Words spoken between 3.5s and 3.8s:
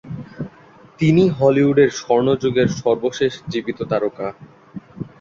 জীবিত